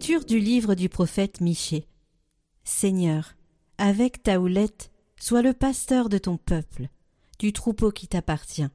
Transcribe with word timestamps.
Du 0.00 0.40
livre 0.40 0.74
du 0.74 0.88
prophète 0.88 1.40
Michée. 1.40 1.86
Seigneur, 2.64 3.34
avec 3.78 4.22
ta 4.22 4.40
houlette, 4.40 4.90
sois 5.20 5.42
le 5.42 5.52
pasteur 5.52 6.08
de 6.08 6.18
ton 6.18 6.36
peuple, 6.36 6.88
du 7.38 7.52
troupeau 7.52 7.92
qui 7.92 8.08
t'appartient, 8.08 8.66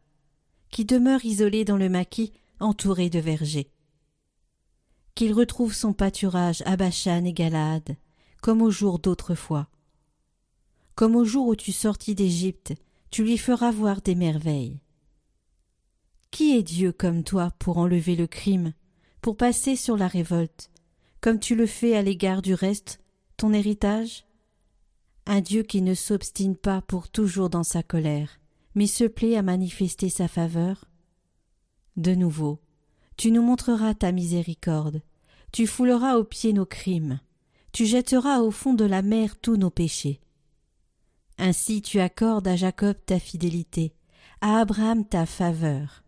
qui 0.69 0.85
demeure 0.85 1.25
isolé 1.25 1.65
dans 1.65 1.77
le 1.77 1.89
maquis, 1.89 2.31
entouré 2.59 3.09
de 3.09 3.19
vergers. 3.19 3.69
Qu'il 5.15 5.33
retrouve 5.33 5.73
son 5.73 5.93
pâturage 5.93 6.61
à 6.65 6.77
Bachan 6.77 7.25
et 7.25 7.33
Galade, 7.33 7.97
comme 8.41 8.61
au 8.61 8.69
jour 8.69 8.99
d'autrefois. 8.99 9.67
Comme 10.93 11.15
au 11.15 11.25
jour 11.25 11.47
où 11.47 11.55
tu 11.55 11.71
sortis 11.71 12.15
d'Égypte, 12.15 12.75
tu 13.09 13.23
lui 13.23 13.37
feras 13.37 13.71
voir 13.71 14.01
des 14.01 14.15
merveilles. 14.15 14.79
Qui 16.31 16.55
est 16.55 16.63
Dieu 16.63 16.91
comme 16.91 17.23
toi 17.23 17.51
pour 17.59 17.77
enlever 17.79 18.15
le 18.15 18.27
crime, 18.27 18.73
pour 19.21 19.35
passer 19.35 19.75
sur 19.75 19.97
la 19.97 20.07
révolte, 20.07 20.69
comme 21.25 21.39
tu 21.39 21.55
le 21.55 21.65
fais 21.65 21.95
à 21.95 22.03
l'égard 22.03 22.43
du 22.43 22.53
reste, 22.53 22.99
ton 23.35 23.51
héritage? 23.51 24.25
Un 25.25 25.41
Dieu 25.41 25.63
qui 25.63 25.81
ne 25.81 25.95
s'obstine 25.95 26.55
pas 26.55 26.83
pour 26.83 27.09
toujours 27.09 27.49
dans 27.49 27.63
sa 27.63 27.81
colère, 27.81 28.39
mais 28.75 28.85
se 28.85 29.05
plaît 29.05 29.35
à 29.35 29.41
manifester 29.41 30.09
sa 30.09 30.27
faveur? 30.27 30.85
De 31.97 32.13
nouveau, 32.13 32.59
tu 33.17 33.31
nous 33.31 33.41
montreras 33.41 33.95
ta 33.95 34.11
miséricorde, 34.11 35.01
tu 35.51 35.65
fouleras 35.65 36.17
aux 36.17 36.23
pieds 36.23 36.53
nos 36.53 36.67
crimes, 36.67 37.19
tu 37.71 37.87
jetteras 37.87 38.41
au 38.41 38.51
fond 38.51 38.75
de 38.75 38.85
la 38.85 39.01
mer 39.01 39.35
tous 39.39 39.57
nos 39.57 39.71
péchés. 39.71 40.21
Ainsi 41.39 41.81
tu 41.81 41.99
accordes 42.01 42.47
à 42.47 42.55
Jacob 42.55 42.97
ta 43.03 43.17
fidélité, 43.17 43.95
à 44.41 44.59
Abraham 44.59 45.03
ta 45.03 45.25
faveur, 45.25 46.03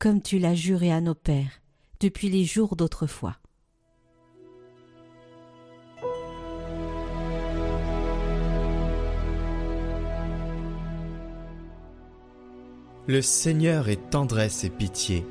comme 0.00 0.20
tu 0.20 0.40
l'as 0.40 0.56
juré 0.56 0.90
à 0.90 1.00
nos 1.00 1.14
pères 1.14 1.60
depuis 2.00 2.28
les 2.28 2.44
jours 2.44 2.74
d'autrefois. 2.74 3.36
Le 13.08 13.20
Seigneur 13.20 13.88
est 13.88 14.10
tendresse 14.10 14.62
et 14.62 14.70
pitié. 14.70 15.26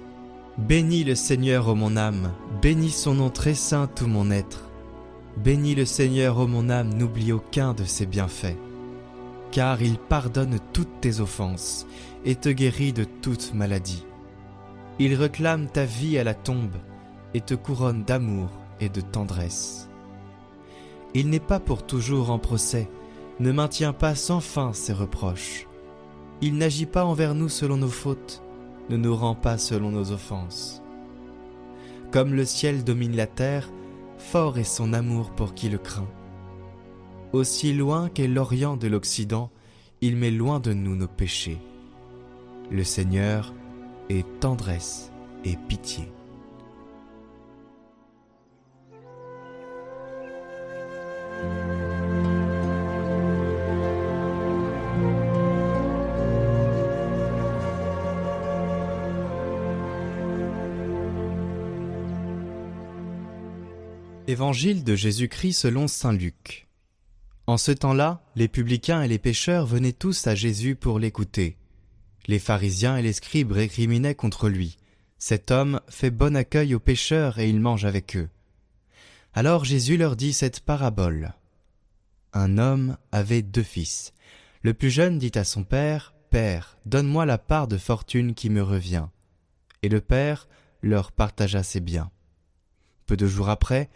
Bénis 0.58 1.06
le 1.06 1.16
Seigneur, 1.16 1.70
ô 1.70 1.76
mon 1.76 1.96
âme, 1.96 2.34
bénis 2.62 2.90
son 2.90 3.14
nom 3.14 3.30
très 3.30 3.54
saint 3.54 3.88
tout 3.88 4.08
mon 4.08 4.30
être. 4.30 4.70
Bénis 5.38 5.74
le 5.76 5.86
Seigneur, 5.86 6.38
ô 6.38 6.48
mon 6.48 6.70
âme, 6.70 6.94
n'oublie 6.94 7.32
aucun 7.32 7.74
de 7.74 7.86
ses 7.86 8.06
bienfaits. 8.06 8.58
Car 9.52 9.82
il 9.82 9.98
pardonne 9.98 10.58
toutes 10.74 11.00
tes 11.00 11.22
offenses 11.22 11.88
et 12.26 12.36
te 12.36 12.50
guérit 12.50 12.92
de 12.92 13.06
toute 13.06 13.54
maladie. 13.54 14.06
Il 15.00 15.14
réclame 15.14 15.68
ta 15.68 15.86
vie 15.86 16.18
à 16.18 16.26
la 16.26 16.34
tombe 16.34 16.76
et 17.34 17.40
te 17.40 17.54
couronne 17.54 18.04
d'amour 18.04 18.50
et 18.82 18.90
de 18.90 19.00
tendresse. 19.00 19.88
Il 21.14 21.30
n'est 21.30 21.40
pas 21.40 21.62
pour 21.62 21.86
toujours 21.86 22.32
en 22.32 22.38
procès, 22.38 22.90
ne 23.40 23.54
maintient 23.54 23.94
pas 23.94 24.14
sans 24.14 24.42
fin 24.42 24.74
ses 24.74 24.92
reproches. 24.92 25.68
Il 26.44 26.58
n'agit 26.58 26.88
pas 26.88 27.06
envers 27.06 27.36
nous 27.36 27.50
selon 27.50 27.78
nos 27.78 27.88
fautes, 27.88 28.42
ne 28.90 28.98
nous 28.98 29.16
rend 29.16 29.36
pas 29.36 29.60
selon 29.60 29.92
nos 29.92 30.12
offenses. 30.12 30.82
Comme 32.12 32.34
le 32.34 32.46
ciel 32.46 32.84
domine 32.84 33.16
la 33.16 33.28
terre, 33.28 33.70
fort 34.18 34.58
est 34.58 34.64
son 34.64 34.94
amour 34.94 35.32
pour 35.32 35.54
qui 35.54 35.70
le 35.70 35.78
craint. 35.78 36.10
Aussi 37.32 37.74
loin 37.74 38.10
qu'est 38.10 38.28
l'Orient 38.28 38.76
de 38.76 38.88
l'Occident, 38.88 39.52
il 40.02 40.16
met 40.16 40.32
loin 40.32 40.60
de 40.60 40.74
nous 40.74 40.96
nos 40.96 41.08
péchés. 41.08 41.60
Le 42.72 42.84
Seigneur 42.84 43.54
est 44.10 44.26
tendresse 44.40 45.12
et 45.46 45.56
pitié. 45.68 46.12
Évangile 64.32 64.86
de 64.86 64.96
Jésus-Christ 64.96 65.52
selon 65.52 65.90
Saint 65.90 66.14
Luc. 66.14 66.70
En 67.48 67.58
ce 67.58 67.74
temps-là, 67.74 68.24
les 68.38 68.48
publicains 68.48 69.02
et 69.02 69.10
les 69.10 69.20
pécheurs 69.20 69.66
venaient 69.66 69.92
tous 69.92 70.26
à 70.26 70.36
Jésus 70.36 70.78
pour 70.78 71.00
l'écouter. 71.00 71.58
Les 72.28 72.40
pharisiens 72.40 72.96
et 72.96 73.02
les 73.02 73.12
scribes 73.12 73.52
récriminaient 73.52 74.16
contre 74.16 74.48
lui. 74.48 74.78
Cet 75.18 75.52
homme 75.52 75.82
fait 75.90 76.12
bon 76.12 76.34
accueil 76.38 76.74
aux 76.74 76.80
pécheurs 76.80 77.40
et 77.40 77.50
il 77.50 77.60
mange 77.60 77.84
avec 77.84 78.16
eux. 78.16 78.30
Alors 79.34 79.66
Jésus 79.66 79.98
leur 79.98 80.16
dit 80.16 80.32
cette 80.32 80.62
parabole. 80.62 81.34
Un 82.32 82.58
homme 82.58 82.96
avait 83.12 83.42
deux 83.42 83.64
fils. 83.64 84.14
Le 84.62 84.74
plus 84.74 84.92
jeune 84.92 85.18
dit 85.20 85.34
à 85.36 85.44
son 85.44 85.66
père, 85.66 86.14
Père, 86.30 86.78
donne-moi 86.86 87.26
la 87.26 87.38
part 87.38 87.68
de 87.68 87.78
fortune 87.78 88.34
qui 88.34 88.50
me 88.50 88.64
revient. 88.64 89.08
Et 89.82 89.90
le 89.90 90.00
père 90.00 90.48
leur 90.82 91.12
partagea 91.12 91.64
ses 91.64 91.82
biens. 91.82 92.12
Peu 93.08 93.18
de 93.18 93.28
jours 93.28 93.50
après, 93.50 93.90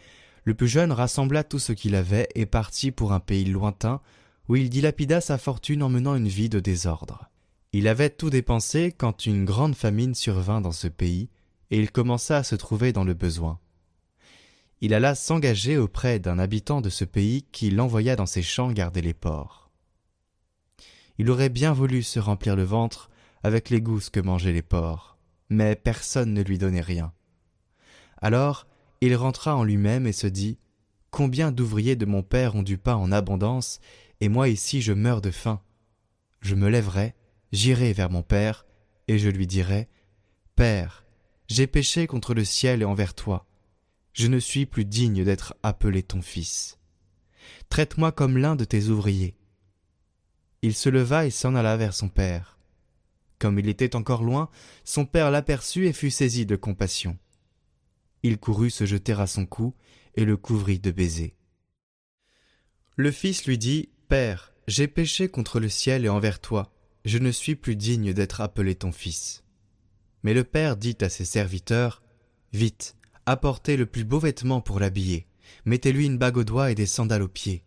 le 0.46 0.54
plus 0.54 0.68
jeune 0.68 0.92
rassembla 0.92 1.44
tout 1.44 1.60
ce 1.60 1.74
qu'il 1.74 1.96
avait 1.96 2.30
et 2.36 2.46
partit 2.46 2.92
pour 2.92 3.12
un 3.12 3.20
pays 3.20 3.46
lointain, 3.46 4.00
où 4.48 4.56
il 4.56 4.70
dilapida 4.70 5.20
sa 5.20 5.40
fortune 5.40 5.82
en 5.82 5.90
menant 5.90 6.16
une 6.16 6.28
vie 6.28 6.50
de 6.50 6.60
désordre. 6.60 7.30
Il 7.74 7.88
avait 7.88 8.12
tout 8.12 8.30
dépensé 8.30 8.94
quand 8.96 9.26
une 9.26 9.44
grande 9.44 9.76
famine 9.76 10.14
survint 10.14 10.62
dans 10.62 10.72
ce 10.72 10.88
pays, 10.88 11.30
et 11.72 11.80
il 11.80 11.92
commença 11.92 12.38
à 12.38 12.44
se 12.44 12.56
trouver 12.56 12.94
dans 12.94 13.04
le 13.04 13.16
besoin. 13.16 13.60
Il 14.82 14.94
alla 14.94 15.16
s'engager 15.16 15.78
auprès 15.78 16.20
d'un 16.20 16.38
habitant 16.38 16.80
de 16.80 16.90
ce 16.90 17.06
pays 17.06 17.44
qui 17.52 17.72
l'envoya 17.72 18.16
dans 18.16 18.28
ses 18.28 18.44
champs 18.44 18.72
garder 18.72 19.02
les 19.02 19.16
porcs. 19.16 19.72
Il 21.18 21.32
aurait 21.32 21.50
bien 21.50 21.74
voulu 21.74 22.04
se 22.04 22.20
remplir 22.20 22.56
le 22.56 22.64
ventre 22.64 23.10
avec 23.42 23.72
les 23.72 23.82
gousses 23.82 24.12
que 24.12 24.20
mangeaient 24.20 24.54
les 24.54 24.62
porcs, 24.62 25.18
mais 25.50 25.76
personne 25.76 26.34
ne 26.34 26.44
lui 26.44 26.60
donnait 26.60 26.82
rien. 26.82 27.14
Alors 28.22 28.68
il 29.06 29.16
rentra 29.16 29.56
en 29.56 29.64
lui-même 29.64 30.08
et 30.08 30.12
se 30.12 30.28
dit 30.28 30.58
Combien 31.12 31.52
d'ouvriers 31.52 31.96
de 31.96 32.06
mon 32.06 32.24
père 32.24 32.56
ont 32.56 32.64
du 32.64 32.78
pain 32.78 32.96
en 32.96 33.12
abondance, 33.12 33.80
et 34.20 34.30
moi 34.30 34.50
ici 34.50 34.82
je 34.82 34.94
meurs 34.94 35.22
de 35.22 35.32
faim. 35.32 35.62
Je 36.42 36.56
me 36.56 36.70
lèverai, 36.70 37.16
j'irai 37.52 37.94
vers 37.94 38.10
mon 38.10 38.22
père, 38.24 38.66
et 39.08 39.18
je 39.18 39.30
lui 39.30 39.48
dirai 39.48 39.88
Père, 40.56 41.06
j'ai 41.48 41.68
péché 41.68 42.08
contre 42.08 42.34
le 42.34 42.44
ciel 42.44 42.82
et 42.82 42.86
envers 42.86 43.14
toi. 43.14 43.46
Je 44.14 44.28
ne 44.28 44.40
suis 44.40 44.66
plus 44.66 44.86
digne 44.86 45.24
d'être 45.24 45.56
appelé 45.62 46.02
ton 46.02 46.22
fils. 46.22 46.80
Traite-moi 47.70 48.12
comme 48.12 48.38
l'un 48.38 48.56
de 48.56 48.64
tes 48.64 48.88
ouvriers. 48.88 49.36
Il 50.62 50.74
se 50.74 50.90
leva 50.90 51.26
et 51.26 51.32
s'en 51.32 51.56
alla 51.56 51.78
vers 51.78 51.94
son 51.94 52.10
père. 52.10 52.58
Comme 53.40 53.60
il 53.60 53.68
était 53.68 53.96
encore 53.96 54.24
loin, 54.24 54.50
son 54.84 55.06
père 55.06 55.30
l'aperçut 55.30 55.86
et 55.86 55.94
fut 55.94 56.12
saisi 56.12 56.46
de 56.46 56.56
compassion. 56.56 57.18
Il 58.26 58.40
courut 58.40 58.72
se 58.72 58.88
jeter 58.88 59.14
à 59.14 59.28
son 59.28 59.46
cou 59.46 59.76
et 60.16 60.26
le 60.26 60.36
couvrit 60.36 60.80
de 60.80 60.90
baisers. 60.90 61.36
Le 62.96 63.12
fils 63.12 63.46
lui 63.46 63.60
dit 63.60 63.90
Père, 64.08 64.52
j'ai 64.68 64.88
péché 64.88 65.30
contre 65.30 65.60
le 65.60 65.70
ciel 65.70 66.06
et 66.06 66.10
envers 66.10 66.42
toi, 66.42 66.74
je 67.06 67.20
ne 67.20 67.30
suis 67.30 67.56
plus 67.56 67.76
digne 67.76 68.14
d'être 68.14 68.42
appelé 68.42 68.74
ton 68.74 68.92
fils. 68.92 69.44
Mais 70.24 70.34
le 70.34 70.44
père 70.44 70.76
dit 70.76 70.98
à 71.02 71.10
ses 71.10 71.24
serviteurs 71.24 72.02
Vite, 72.52 72.96
apportez 73.28 73.78
le 73.78 73.86
plus 73.86 74.06
beau 74.06 74.18
vêtement 74.18 74.60
pour 74.60 74.80
l'habiller, 74.80 75.28
mettez-lui 75.66 76.08
une 76.08 76.18
bague 76.18 76.38
au 76.38 76.44
doigt 76.44 76.72
et 76.72 76.76
des 76.76 76.88
sandales 76.88 77.22
aux 77.22 77.28
pieds. 77.28 77.64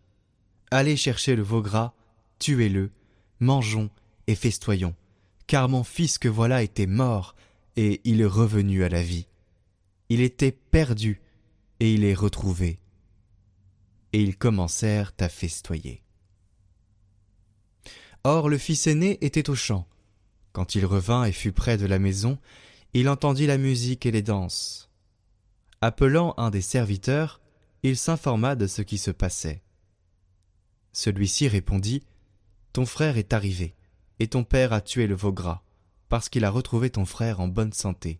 Allez 0.71 0.97
chercher 0.97 1.37
le 1.37 1.41
veau 1.41 1.61
gras, 1.61 1.93
tuez-le, 2.37 2.91
mangeons 3.39 3.91
et 4.27 4.35
festoyons, 4.35 4.93
car 5.47 5.69
mon 5.69 5.85
fils 5.85 6.17
que 6.17 6.27
voilà 6.27 6.63
était 6.63 6.85
mort, 6.85 7.37
et 7.77 8.01
il 8.03 8.19
est 8.19 8.25
revenu 8.25 8.83
à 8.83 8.89
la 8.89 9.01
vie. 9.01 9.28
Il 10.09 10.21
était 10.21 10.51
perdu, 10.51 11.21
et 11.79 11.93
il 11.93 12.03
est 12.03 12.13
retrouvé. 12.13 12.79
Et 14.11 14.21
ils 14.21 14.37
commencèrent 14.37 15.13
à 15.19 15.29
festoyer. 15.29 16.03
Or 18.23 18.49
le 18.49 18.57
fils 18.57 18.87
aîné 18.87 19.23
était 19.23 19.49
au 19.49 19.55
champ. 19.55 19.87
Quand 20.51 20.75
il 20.75 20.85
revint 20.85 21.25
et 21.25 21.31
fut 21.31 21.51
près 21.51 21.77
de 21.77 21.85
la 21.85 21.99
maison, 21.99 22.39
il 22.93 23.07
entendit 23.07 23.45
la 23.45 23.57
musique 23.57 24.05
et 24.05 24.11
les 24.11 24.23
danses. 24.23 24.89
Appelant 25.81 26.33
un 26.37 26.49
des 26.49 26.61
serviteurs, 26.61 27.39
il 27.83 27.95
s'informa 27.95 28.55
de 28.55 28.67
ce 28.67 28.81
qui 28.81 28.97
se 28.97 29.11
passait. 29.11 29.61
Celui-ci 30.91 31.47
répondit 31.47 32.03
Ton 32.73 32.85
frère 32.85 33.17
est 33.17 33.31
arrivé, 33.31 33.75
et 34.19 34.27
ton 34.27 34.43
père 34.43 34.73
a 34.73 34.81
tué 34.81 35.07
le 35.07 35.15
veau 35.15 35.31
gras, 35.31 35.61
parce 36.09 36.29
qu'il 36.29 36.43
a 36.43 36.49
retrouvé 36.49 36.89
ton 36.89 37.05
frère 37.05 37.39
en 37.39 37.47
bonne 37.47 37.73
santé. 37.73 38.19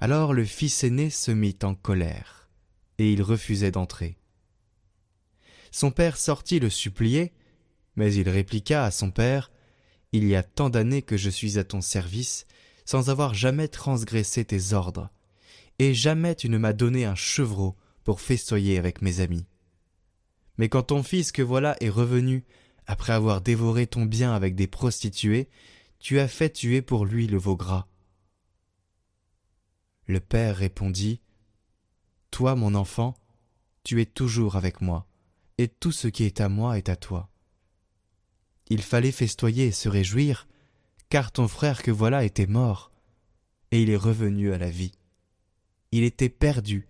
Alors 0.00 0.32
le 0.32 0.44
fils 0.44 0.84
aîné 0.84 1.10
se 1.10 1.32
mit 1.32 1.58
en 1.62 1.74
colère, 1.74 2.48
et 2.98 3.12
il 3.12 3.20
refusait 3.20 3.72
d'entrer. 3.72 4.16
Son 5.72 5.90
père 5.90 6.16
sortit 6.16 6.60
le 6.60 6.70
supplier, 6.70 7.32
mais 7.96 8.14
il 8.14 8.28
répliqua 8.28 8.84
à 8.84 8.92
son 8.92 9.10
père 9.10 9.50
Il 10.12 10.24
y 10.24 10.36
a 10.36 10.44
tant 10.44 10.70
d'années 10.70 11.02
que 11.02 11.16
je 11.16 11.28
suis 11.28 11.58
à 11.58 11.64
ton 11.64 11.80
service, 11.80 12.46
sans 12.84 13.10
avoir 13.10 13.34
jamais 13.34 13.66
transgressé 13.66 14.44
tes 14.44 14.72
ordres, 14.72 15.10
et 15.80 15.94
jamais 15.94 16.36
tu 16.36 16.48
ne 16.48 16.58
m'as 16.58 16.72
donné 16.72 17.04
un 17.04 17.16
chevreau 17.16 17.76
pour 18.04 18.20
festoyer 18.20 18.78
avec 18.78 19.02
mes 19.02 19.18
amis. 19.18 19.46
Mais 20.58 20.68
quand 20.68 20.84
ton 20.84 21.02
fils 21.02 21.32
que 21.32 21.42
voilà 21.42 21.76
est 21.80 21.88
revenu, 21.88 22.44
après 22.86 23.12
avoir 23.12 23.40
dévoré 23.40 23.86
ton 23.88 24.06
bien 24.06 24.32
avec 24.32 24.54
des 24.54 24.68
prostituées, 24.68 25.48
tu 25.98 26.20
as 26.20 26.28
fait 26.28 26.50
tuer 26.50 26.82
pour 26.82 27.04
lui 27.04 27.26
le 27.26 27.36
veau 27.36 27.56
gras. 27.56 27.86
Le 30.08 30.20
père 30.20 30.56
répondit, 30.56 31.20
Toi, 32.30 32.56
mon 32.56 32.74
enfant, 32.74 33.14
tu 33.84 34.00
es 34.00 34.06
toujours 34.06 34.56
avec 34.56 34.80
moi, 34.80 35.06
et 35.58 35.68
tout 35.68 35.92
ce 35.92 36.08
qui 36.08 36.24
est 36.24 36.40
à 36.40 36.48
moi 36.48 36.78
est 36.78 36.88
à 36.88 36.96
toi. 36.96 37.28
Il 38.70 38.80
fallait 38.80 39.12
festoyer 39.12 39.66
et 39.66 39.72
se 39.72 39.90
réjouir, 39.90 40.48
car 41.10 41.30
ton 41.30 41.46
frère 41.46 41.82
que 41.82 41.90
voilà 41.90 42.24
était 42.24 42.46
mort, 42.46 42.90
et 43.70 43.82
il 43.82 43.90
est 43.90 43.96
revenu 43.96 44.50
à 44.54 44.58
la 44.58 44.70
vie. 44.70 44.92
Il 45.92 46.04
était 46.04 46.30
perdu, 46.30 46.88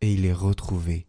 et 0.00 0.14
il 0.14 0.24
est 0.24 0.32
retrouvé. 0.32 1.08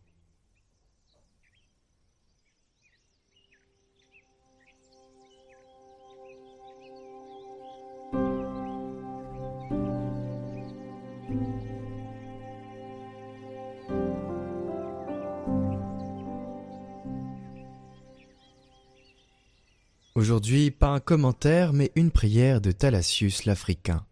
Aujourd'hui, 20.23 20.71
pas 20.71 20.87
un 20.87 21.01
commentaire, 21.01 21.73
mais 21.73 21.91
une 21.97 22.09
prière 22.09 22.61
de 22.61 22.71
Thalassius 22.71 23.43
l'Africain. 23.43 24.05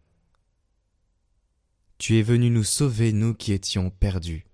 Tu 2.00 2.20
es 2.20 2.22
venu 2.22 2.50
nous 2.50 2.66
sauver, 2.66 3.14
nous 3.14 3.34
qui 3.34 3.54
étions 3.54 3.90
perdus. 3.92 4.46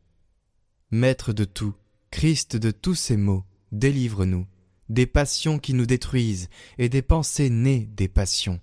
Maître 0.92 1.34
de 1.34 1.46
tout, 1.46 1.74
Christ 2.12 2.58
de 2.58 2.70
tous 2.70 2.94
ces 2.94 3.18
maux, 3.18 3.44
délivre-nous, 3.72 4.46
des 4.90 5.08
passions 5.08 5.58
qui 5.58 5.74
nous 5.74 5.88
détruisent 5.88 6.48
et 6.78 6.90
des 6.90 7.02
pensées 7.02 7.50
nées 7.50 7.90
des 7.92 8.08
passions. 8.08 8.62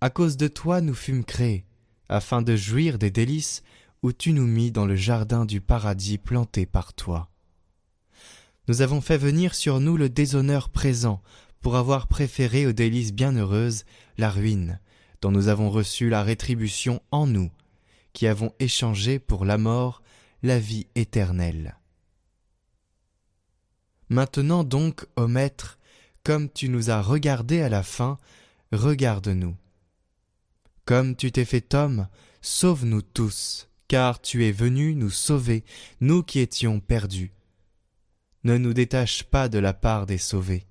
À 0.00 0.10
cause 0.10 0.36
de 0.36 0.48
toi 0.48 0.80
nous 0.80 0.94
fûmes 0.94 1.24
créés, 1.24 1.64
afin 2.08 2.42
de 2.42 2.56
jouir 2.56 2.98
des 2.98 3.12
délices 3.12 3.62
où 4.02 4.12
tu 4.12 4.32
nous 4.32 4.48
mis 4.48 4.72
dans 4.72 4.84
le 4.84 4.96
jardin 4.96 5.44
du 5.44 5.60
paradis 5.60 6.18
planté 6.18 6.66
par 6.66 6.92
toi. 6.92 7.30
Nous 8.66 8.82
avons 8.82 9.00
fait 9.00 9.18
venir 9.18 9.54
sur 9.54 9.78
nous 9.78 9.96
le 9.96 10.08
déshonneur 10.08 10.70
présent 10.70 11.22
pour 11.64 11.76
avoir 11.76 12.08
préféré 12.08 12.66
aux 12.66 12.74
délices 12.74 13.14
bienheureuses 13.14 13.86
la 14.18 14.28
ruine, 14.28 14.80
dont 15.22 15.30
nous 15.30 15.48
avons 15.48 15.70
reçu 15.70 16.10
la 16.10 16.22
rétribution 16.22 17.00
en 17.10 17.26
nous, 17.26 17.50
qui 18.12 18.26
avons 18.26 18.52
échangé 18.58 19.18
pour 19.18 19.46
la 19.46 19.56
mort 19.56 20.02
la 20.42 20.58
vie 20.58 20.86
éternelle. 20.94 21.78
Maintenant 24.10 24.62
donc, 24.62 25.06
ô 25.16 25.26
Maître, 25.26 25.78
comme 26.22 26.50
tu 26.50 26.68
nous 26.68 26.90
as 26.90 27.00
regardés 27.00 27.62
à 27.62 27.70
la 27.70 27.82
fin, 27.82 28.18
regarde-nous. 28.70 29.56
Comme 30.84 31.16
tu 31.16 31.32
t'es 31.32 31.46
fait 31.46 31.72
homme, 31.72 32.08
sauve-nous 32.42 33.00
tous, 33.00 33.70
car 33.88 34.20
tu 34.20 34.44
es 34.44 34.52
venu 34.52 34.94
nous 34.94 35.08
sauver, 35.08 35.64
nous 36.02 36.22
qui 36.22 36.40
étions 36.40 36.80
perdus. 36.80 37.32
Ne 38.44 38.58
nous 38.58 38.74
détache 38.74 39.22
pas 39.22 39.48
de 39.48 39.58
la 39.58 39.72
part 39.72 40.04
des 40.04 40.18
sauvés 40.18 40.66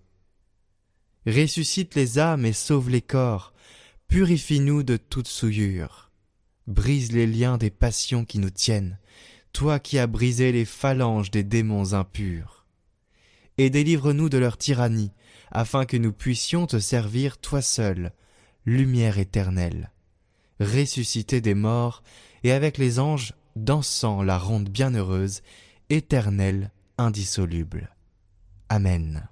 ressuscite 1.25 1.95
les 1.95 2.19
âmes 2.19 2.45
et 2.45 2.53
sauve 2.53 2.89
les 2.89 3.01
corps, 3.01 3.53
purifie-nous 4.07 4.83
de 4.83 4.97
toute 4.97 5.27
souillure, 5.27 6.11
brise 6.67 7.11
les 7.11 7.27
liens 7.27 7.57
des 7.57 7.69
passions 7.69 8.25
qui 8.25 8.39
nous 8.39 8.49
tiennent, 8.49 8.99
toi 9.53 9.79
qui 9.79 9.99
as 9.99 10.07
brisé 10.07 10.51
les 10.51 10.65
phalanges 10.65 11.31
des 11.31 11.43
démons 11.43 11.93
impurs, 11.93 12.65
et 13.57 13.69
délivre-nous 13.69 14.29
de 14.29 14.37
leur 14.37 14.57
tyrannie, 14.57 15.11
afin 15.51 15.85
que 15.85 15.97
nous 15.97 16.13
puissions 16.13 16.67
te 16.67 16.79
servir 16.79 17.37
toi 17.37 17.61
seul, 17.61 18.11
lumière 18.65 19.19
éternelle, 19.19 19.91
ressuscité 20.59 21.41
des 21.41 21.53
morts, 21.53 22.03
et 22.43 22.51
avec 22.51 22.77
les 22.77 22.99
anges 22.99 23.33
dansant 23.55 24.23
la 24.23 24.37
ronde 24.37 24.69
bienheureuse, 24.69 25.41
éternelle, 25.89 26.71
indissoluble. 26.97 27.95
Amen. 28.69 29.27